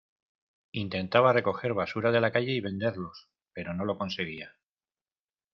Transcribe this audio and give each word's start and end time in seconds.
Intentaba 0.71 1.31
recoger 1.31 1.75
basura 1.75 2.11
de 2.11 2.19
la 2.19 2.31
calle 2.31 2.53
y 2.53 2.59
venderlos, 2.59 3.29
pero 3.53 3.75
no 3.75 3.85
lo 3.85 3.99
conseguía. 3.99 4.55